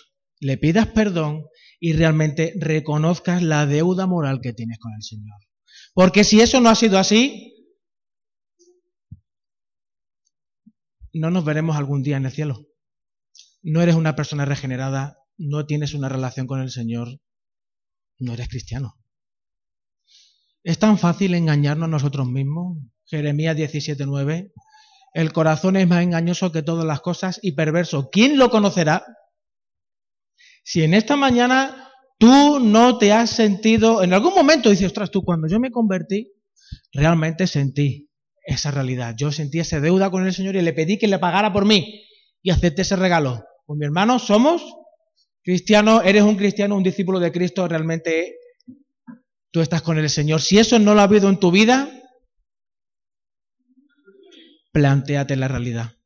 [0.40, 1.44] le pidas perdón
[1.78, 5.38] y realmente reconozcas la deuda moral que tienes con el Señor.
[5.94, 7.54] Porque si eso no ha sido así,
[11.12, 12.66] no nos veremos algún día en el cielo.
[13.68, 17.18] No eres una persona regenerada, no tienes una relación con el Señor,
[18.20, 18.94] no eres cristiano.
[20.62, 22.78] Es tan fácil engañarnos a nosotros mismos.
[23.06, 24.52] Jeremías 17:9.
[25.14, 28.08] El corazón es más engañoso que todas las cosas y perverso.
[28.08, 29.04] ¿Quién lo conocerá?
[30.62, 31.90] Si en esta mañana
[32.20, 36.30] tú no te has sentido, en algún momento dices, ostras, tú cuando yo me convertí,
[36.92, 38.10] realmente sentí
[38.44, 39.16] esa realidad.
[39.18, 42.04] Yo sentí esa deuda con el Señor y le pedí que le pagara por mí
[42.42, 43.44] y acepté ese regalo.
[43.66, 44.62] Pues mi hermano, somos
[45.42, 48.38] cristianos, eres un cristiano, un discípulo de Cristo, realmente
[49.50, 50.40] tú estás con el Señor.
[50.40, 51.90] Si eso no lo ha habido en tu vida,
[54.72, 55.96] planteate la realidad.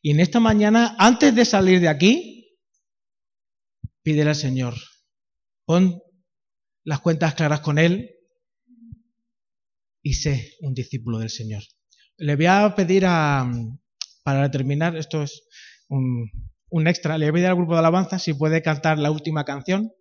[0.00, 2.56] Y en esta mañana, antes de salir de aquí,
[4.02, 4.74] pídele al Señor,
[5.64, 6.00] pon
[6.84, 8.10] las cuentas claras con Él
[10.02, 11.64] y sé un discípulo del Señor.
[12.16, 13.50] Le voy a pedir a,
[14.22, 15.42] para terminar, esto es
[15.88, 16.30] un,
[16.72, 19.44] un extra, le voy a pedir al grupo de alabanza si puede cantar la última
[19.44, 19.92] canción,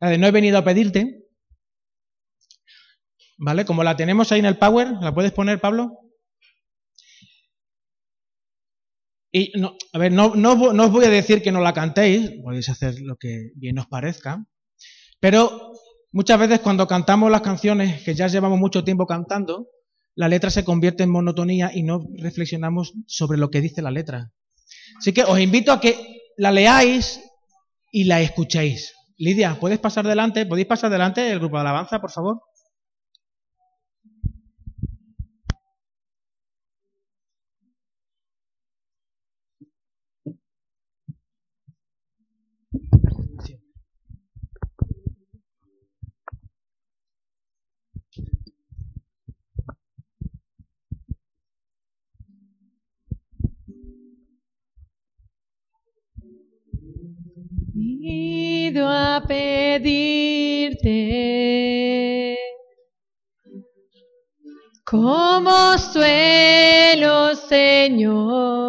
[0.00, 1.24] la de No he venido a pedirte,
[3.38, 3.64] ¿Vale?
[3.64, 5.98] Como la tenemos ahí en el Power, ¿la puedes poner, Pablo?
[9.32, 12.68] Y no, a ver, no, no, os voy a decir que no la cantéis, podéis
[12.68, 14.46] hacer lo que bien os parezca,
[15.18, 15.72] pero
[16.12, 19.66] muchas veces cuando cantamos las canciones que ya llevamos mucho tiempo cantando,
[20.14, 24.30] la letra se convierte en monotonía y no reflexionamos sobre lo que dice la letra.
[24.98, 27.20] Así que os invito a que la leáis
[27.92, 28.92] y la escuchéis.
[29.16, 30.46] Lidia, ¿puedes pasar delante?
[30.46, 32.40] ¿Podéis pasar delante el grupo de alabanza, por favor?
[57.84, 60.94] Ido a pedirte
[64.84, 68.64] como suelo, Señor.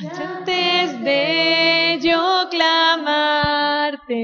[0.00, 4.16] Antes de yo clamarte,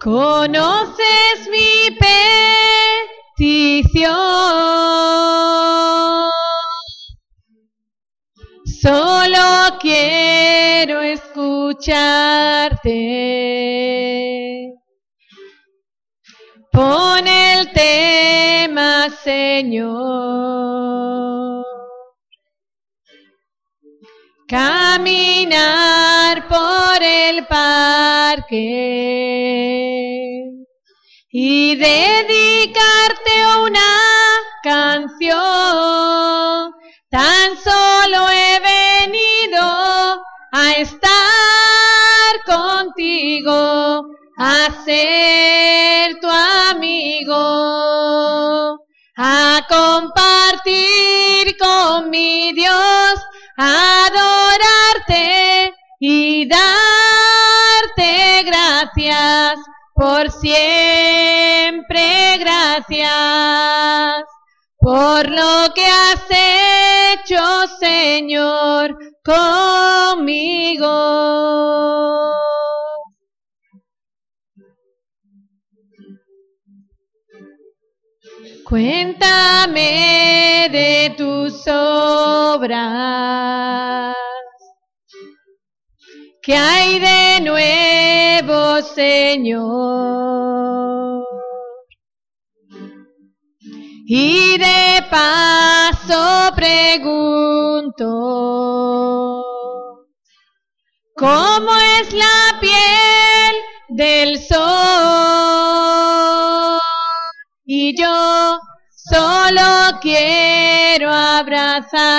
[0.00, 1.90] conoces mi
[3.36, 4.14] petición.
[8.84, 12.92] Solo quiero escucharte.
[16.70, 20.04] Pon el tema, Señor.
[24.46, 28.60] Caminar por el parque
[31.30, 33.80] y dedicarte una
[34.62, 36.53] canción.
[40.76, 44.06] Estar contigo,
[44.38, 47.36] a ser tu amigo,
[49.16, 53.20] a compartir con mi Dios,
[53.56, 55.24] adorarte
[56.00, 59.58] y darte gracias,
[59.94, 62.04] por siempre.
[62.38, 64.24] Gracias
[64.78, 70.90] por lo que has hecho, Señor, conmigo.
[78.64, 79.88] Cuéntame
[80.70, 82.94] de tus obras.
[86.42, 90.04] ¿Qué hay de nuevo, Señor?
[94.06, 98.06] Y de paso pregunto,
[101.16, 103.54] como es la piel
[103.88, 104.58] del sol.
[107.64, 108.58] Y yo
[108.90, 112.18] solo quiero abrazarte.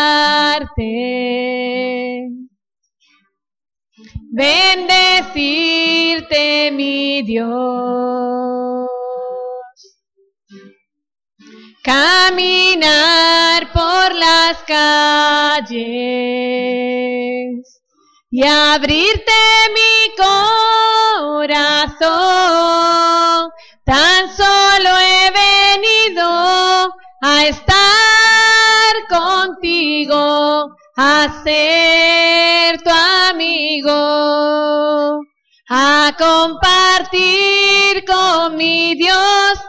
[4.31, 5.35] Bendecirte,
[6.71, 8.94] mi Dios.
[11.85, 15.77] Caminar por las calles
[18.31, 19.31] y abrirte
[19.71, 20.15] mi
[21.37, 22.01] corazón.
[23.85, 27.75] Tan solo he venido a estar
[29.07, 32.89] contigo, a ser tu
[33.29, 33.93] amigo,
[35.69, 39.59] a compartir con mi Dios,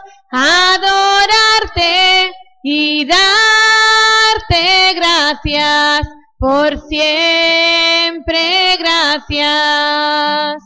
[2.63, 6.07] y darte gracias
[6.37, 10.63] por siempre gracias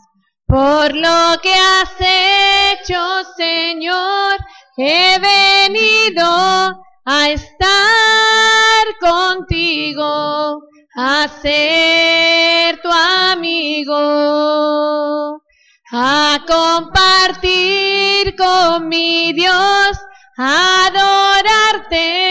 [0.47, 4.37] por lo que has hecho, Señor.
[4.75, 10.61] He venido a estar contigo,
[10.95, 13.95] a ser tu amigo,
[15.93, 19.97] a compartir con mi Dios,
[20.37, 22.21] adorarte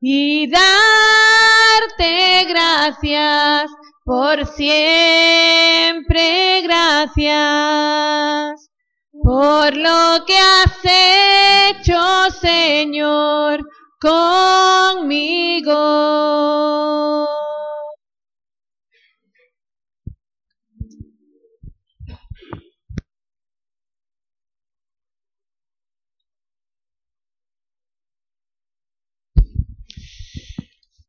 [0.00, 3.70] y darte gracias
[4.04, 5.52] por siempre
[6.62, 7.34] gracias
[9.22, 13.64] por lo que has hecho Señor
[14.00, 15.74] conmigo.